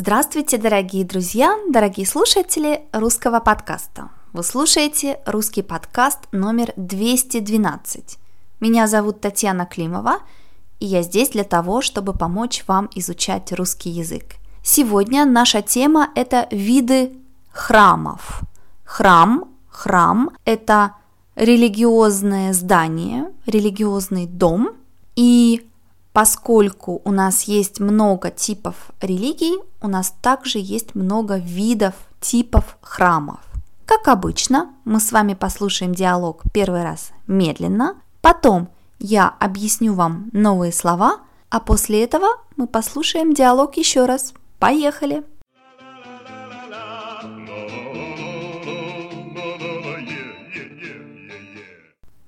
[0.00, 4.10] Здравствуйте, дорогие друзья, дорогие слушатели русского подкаста.
[4.32, 8.16] Вы слушаете русский подкаст номер 212.
[8.60, 10.20] Меня зовут Татьяна Климова,
[10.78, 14.36] и я здесь для того, чтобы помочь вам изучать русский язык.
[14.62, 17.14] Сегодня наша тема– это виды
[17.50, 18.42] храмов.
[18.84, 20.94] Храм, храм– это
[21.34, 24.76] религиозное здание, религиозный дом,
[25.16, 25.67] и
[26.18, 33.38] Поскольку у нас есть много типов религий, у нас также есть много видов, типов храмов.
[33.86, 38.68] Как обычно, мы с вами послушаем диалог первый раз медленно, потом
[38.98, 42.26] я объясню вам новые слова, а после этого
[42.56, 44.34] мы послушаем диалог еще раз.
[44.58, 45.22] Поехали!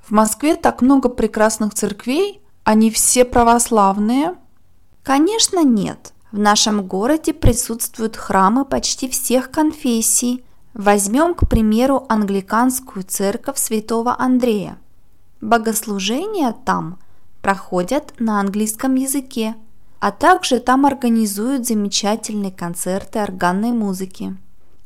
[0.00, 4.34] В Москве так много прекрасных церквей, они все православные?
[5.02, 6.14] Конечно, нет.
[6.32, 10.44] В нашем городе присутствуют храмы почти всех конфессий.
[10.72, 14.78] Возьмем, к примеру, англиканскую церковь святого Андрея.
[15.40, 16.98] Богослужения там
[17.42, 19.54] проходят на английском языке,
[20.00, 24.36] а также там организуют замечательные концерты органной музыки.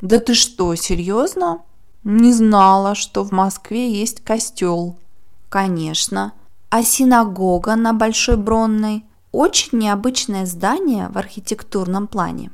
[0.00, 1.62] Да ты что, серьезно?
[2.02, 4.96] Не знала, что в Москве есть костел.
[5.48, 6.32] Конечно,
[6.70, 12.50] а синагога на Большой Бронной– очень необычное здание в архитектурном плане.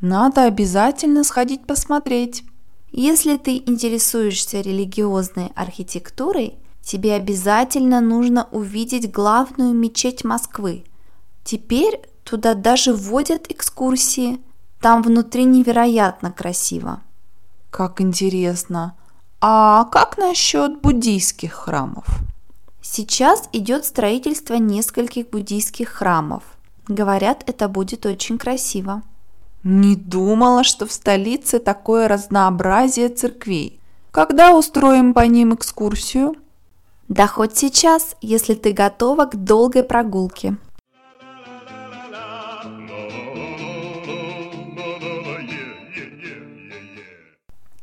[0.00, 2.44] Надо обязательно сходить посмотреть.
[2.90, 10.84] Если ты интересуешься религиозной архитектурой, тебе обязательно нужно увидеть главную мечеть Москвы.
[11.44, 14.40] Теперь туда даже вводят экскурсии.
[14.80, 17.00] Там внутри невероятно красиво.
[17.70, 18.96] Как интересно.
[19.40, 22.04] А как насчет буддийских храмов?
[22.84, 26.42] Сейчас идет строительство нескольких буддийских храмов.
[26.88, 29.02] Говорят, это будет очень красиво.
[29.62, 33.78] Не думала, что в столице такое разнообразие церквей.
[34.10, 36.34] Когда устроим по ним экскурсию?
[37.06, 40.56] Да хоть сейчас, если ты готова к долгой прогулке.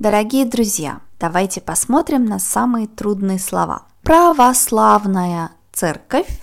[0.00, 6.40] Дорогие друзья, давайте посмотрим на самые трудные слова– Православная церковь.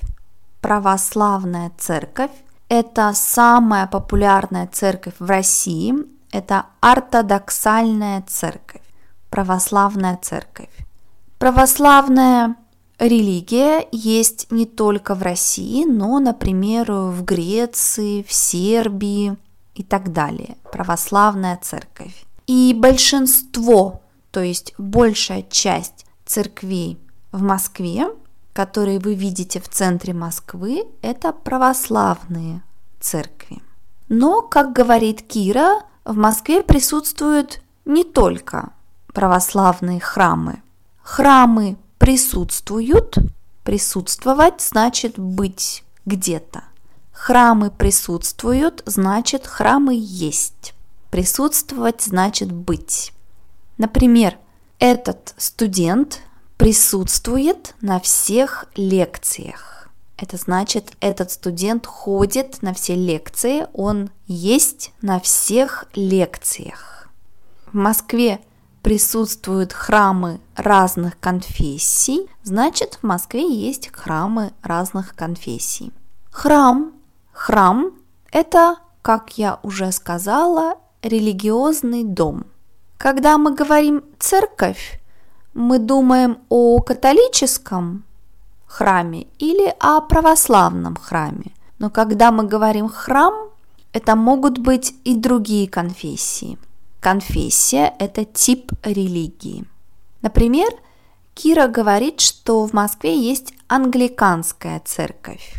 [0.62, 2.30] Православная церковь–
[2.70, 5.96] это самая популярная церковь в России.
[6.32, 8.84] Это ортодоксальная церковь.
[9.32, 10.70] Православная церковь.
[11.40, 12.56] Православная
[13.00, 19.38] религия есть не только в России, но, например, в Греции, в Сербии
[19.74, 20.58] и так далее.
[20.72, 22.28] Православная церковь.
[22.46, 27.00] И большинство, то есть большая часть церквей
[27.36, 28.08] в Москве,
[28.54, 32.64] которые вы видите в центре Москвы, это православные
[33.02, 33.62] церкви.
[34.08, 38.70] Но, как говорит Кира, в Москве присутствуют не только
[39.14, 40.62] православные храмы.
[41.02, 43.18] Храмы присутствуют,
[43.64, 46.64] присутствовать значит быть где-то.
[47.12, 50.74] Храмы присутствуют, значит храмы есть.
[51.12, 53.12] Присутствовать значит быть.
[53.78, 54.38] Например,
[54.80, 56.22] этот студент
[56.58, 59.90] присутствует на всех лекциях.
[60.18, 67.10] Это значит, этот студент ходит на все лекции, он есть на всех лекциях.
[67.66, 68.40] В Москве
[68.82, 75.92] присутствуют храмы разных конфессий, значит, в Москве есть храмы разных конфессий.
[76.32, 76.94] Храм,
[77.34, 77.92] храм–
[78.32, 82.46] это, как я уже сказала, религиозный дом.
[82.98, 85.02] Когда мы говорим церковь,
[85.56, 88.04] мы думаем о католическом
[88.68, 91.54] храме или о православном храме.
[91.80, 93.34] Но когда мы говорим храм,
[93.94, 96.58] это могут быть и другие конфессии.
[97.00, 99.66] Конфессия– это тип религии.
[100.22, 100.70] Например,
[101.34, 105.56] Кира говорит, что в Москве есть англиканская церковь.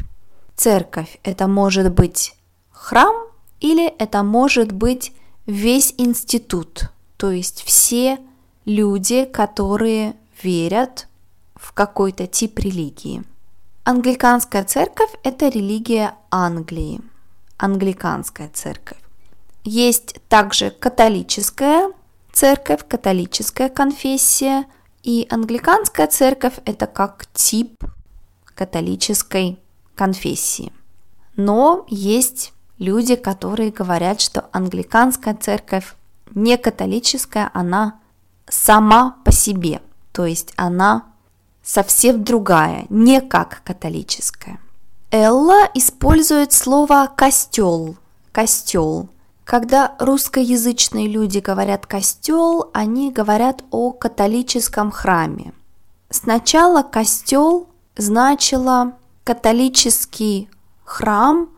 [0.57, 2.35] Церковь– это может быть
[2.71, 3.15] храм
[3.61, 5.13] или это может быть
[5.47, 8.19] весь институт, то есть все
[8.67, 11.09] люди, которые верят
[11.55, 13.25] в какой-то тип религии.
[13.85, 17.01] Англиканская церковь– это религия Англии.
[17.57, 18.99] Англиканская церковь.
[19.65, 21.91] Есть также католическая
[22.33, 24.67] церковь, католическая конфессия.
[25.03, 27.83] И англиканская церковь– это как тип
[28.45, 29.59] католической
[29.95, 30.73] конфессии.
[31.37, 35.95] Но есть люди, которые говорят, что англиканская церковь
[36.35, 38.01] не католическая, она
[38.49, 39.81] сама по себе,
[40.13, 41.05] то есть она
[41.63, 44.61] совсем другая, не как католическая.
[45.11, 47.97] Элла использует слово «костел»,
[48.33, 49.09] «костел».
[49.45, 55.53] Когда русскоязычные люди говорят «костел», они говорят о католическом храме.
[56.11, 60.49] Сначала «костел» значило католический
[60.85, 61.49] храм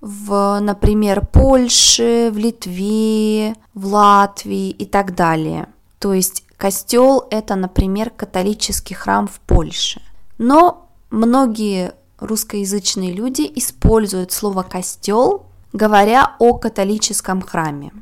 [0.00, 5.68] в, например, Польше, в Литве, в Латвии и так далее.
[5.98, 10.00] То есть костел– это, например, католический храм в Польше.
[10.38, 17.92] Но многие русскоязычные люди используют слово «костел», говоря о католическом храме.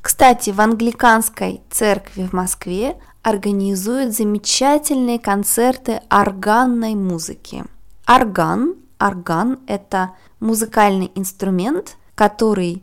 [0.00, 7.64] Кстати, в англиканской церкви в Москве организуют замечательные концерты органной музыки.
[8.06, 12.82] Орган, орган– это музыкальный инструмент, который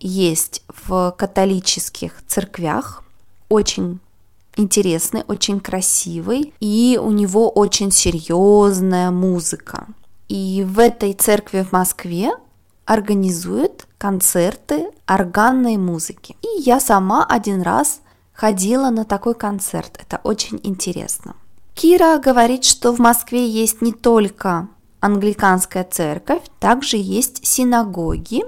[0.00, 3.04] есть в католических церквях,
[3.48, 4.00] очень
[4.56, 9.86] интересный, очень красивый, и у него очень серьезная музыка.
[10.28, 12.32] И в этой церкви в Москве
[12.84, 16.36] организуют концерты органной музыки.
[16.42, 18.00] И я сама один раз
[18.32, 19.98] ходила на такой концерт.
[20.00, 21.36] Это очень интересно.
[21.74, 24.68] Кира говорит, что в Москве есть не только
[25.00, 28.44] англиканская церковь, также есть синагоги.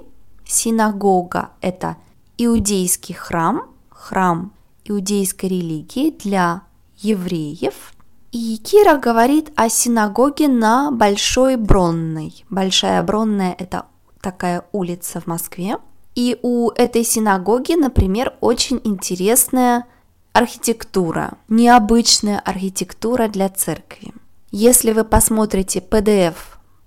[0.47, 1.97] Синагога– это
[2.39, 4.53] иудейский храм, храм
[4.89, 6.63] иудейской религии для
[6.99, 7.93] евреев.
[8.33, 12.45] И Кира говорит о синагоге на Большой Бронной.
[12.51, 13.87] Большая Бронная– это
[14.21, 15.79] такая улица в Москве.
[16.15, 19.87] И у этой синагоги, например, очень интересная
[20.33, 24.13] архитектура, необычная архитектура для церкви.
[24.51, 26.35] Если вы посмотрите PDF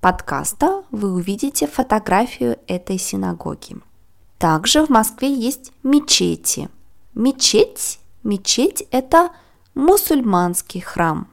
[0.01, 3.77] подкаста, вы увидите фотографию этой синагоги.
[4.37, 6.69] Также в Москве есть мечети.
[7.19, 9.31] Мечеть, мечеть– это
[9.75, 11.27] мусульманский храм,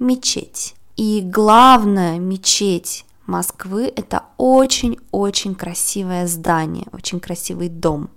[0.00, 0.74] мечеть.
[0.96, 8.10] И главная мечеть Москвы– это очень-очень красивое здание, очень красивый дом.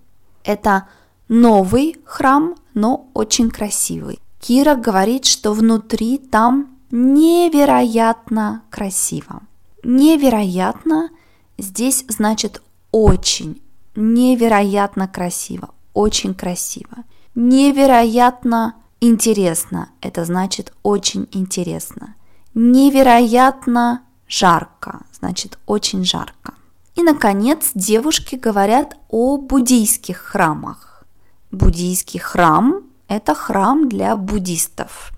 [0.44, 0.88] Это
[1.28, 4.20] новый храм, но очень красивый.
[4.40, 9.44] Кира говорит, что внутри там невероятно красиво.
[9.84, 11.12] Невероятно
[11.60, 13.62] здесь значит очень,
[13.96, 17.04] невероятно красиво, очень красиво.
[17.36, 22.16] Невероятно интересно, это значит очень интересно.
[22.54, 26.54] Невероятно жарко, значит очень жарко.
[26.96, 31.06] И, наконец, девушки говорят о буддийских храмах.
[31.52, 35.12] Буддийский храм– это храм для буддистов.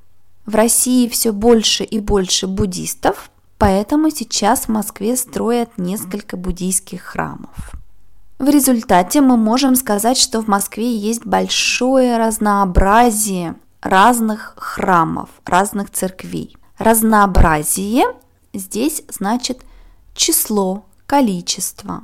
[0.45, 7.73] В России все больше и больше буддистов, поэтому сейчас в Москве строят несколько буддийских храмов.
[8.39, 16.55] В результате мы можем сказать, что в Москве есть большое разнообразие разных храмов, разных церквей.
[16.77, 18.05] Разнообразие
[18.53, 19.61] здесь значит
[20.15, 22.01] число, количество,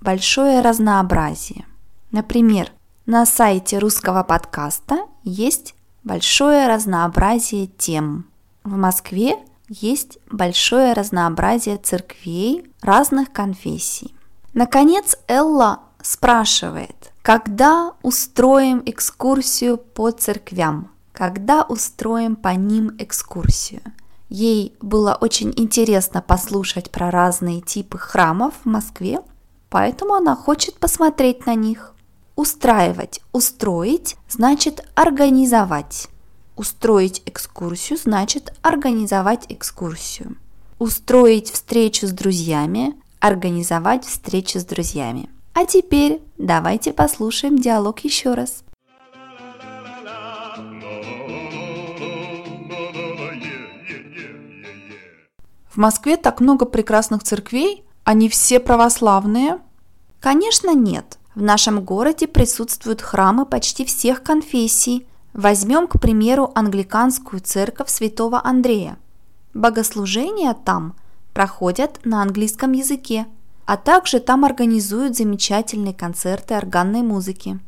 [0.00, 1.66] большое разнообразие.
[2.10, 2.70] Например,
[3.06, 5.74] на сайте русского подкаста есть
[6.04, 8.26] большое разнообразие тем.
[8.64, 9.36] В Москве
[9.68, 14.14] есть большое разнообразие церквей разных конфессий.
[14.54, 20.90] Наконец, Элла спрашивает, когда устроим экскурсию по церквям?
[21.12, 23.82] Когда устроим по ним экскурсию?
[24.28, 29.20] Ей было очень интересно послушать про разные типы храмов в Москве,
[29.70, 31.94] поэтому она хочет посмотреть на них.
[32.34, 36.08] Устраивать, устроить значит организовать.
[36.56, 40.36] Устроить экскурсию значит организовать экскурсию.
[40.78, 45.30] Устроить встречу с друзьями, организовать встречу с друзьями.
[45.54, 48.64] А теперь давайте послушаем диалог еще раз.
[55.70, 59.60] В Москве так много прекрасных церквей, они все православные?
[60.20, 61.18] Конечно, нет.
[61.36, 65.06] В нашем городе присутствуют храмы почти всех конфессий.
[65.32, 68.98] Возьмем, к примеру, англиканскую церковь святого Андрея.
[69.54, 70.96] Богослужения там
[71.32, 73.26] проходят на английском языке,
[73.64, 77.58] а также там организуют замечательные концерты органной музыки.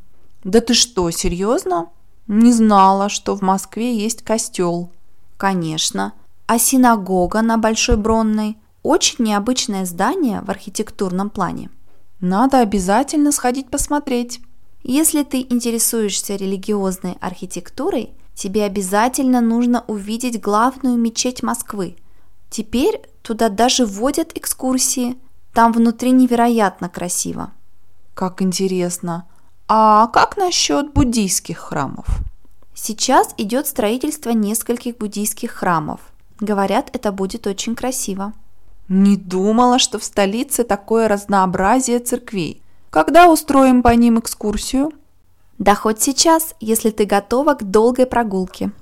[0.42, 1.88] Да ты что, серьезно?
[2.26, 4.90] Не знала, что в Москве есть костел.
[5.36, 6.12] Конечно.
[6.46, 11.70] А синагога на Большой Бронной– очень необычное здание в архитектурном плане.
[12.20, 14.40] Надо обязательно сходить посмотреть.
[14.82, 21.96] Если ты интересуешься религиозной архитектурой, тебе обязательно нужно увидеть главную мечеть Москвы.
[22.50, 25.16] Теперь туда даже водят экскурсии.
[25.52, 27.50] Там внутри невероятно красиво.
[28.14, 29.26] Как интересно.
[29.66, 32.06] А как насчет буддийских храмов?
[32.74, 36.00] Сейчас идет строительство нескольких буддийских храмов–
[36.40, 38.32] Говорят, это будет очень красиво.
[38.88, 42.60] Не думала, что в столице такое разнообразие церквей.
[42.90, 44.92] Когда устроим по ним экскурсию?
[45.58, 48.72] Да хоть сейчас, если ты готова к долгой прогулке.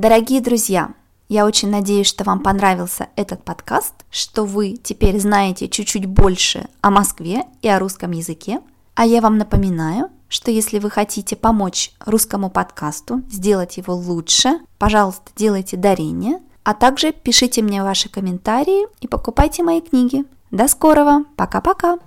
[0.00, 0.94] Дорогие друзья,
[1.28, 6.90] я очень надеюсь, что вам понравился этот подкаст, что вы теперь знаете чуть-чуть больше о
[6.90, 8.62] Москве и о русском языке.
[8.94, 15.32] А я вам напоминаю, что если вы хотите помочь русскому подкасту, сделать его лучше, пожалуйста,
[15.36, 20.24] делайте дарение, а также пишите мне ваши комментарии и покупайте мои книги.
[20.50, 21.98] До скорого, пока-пока!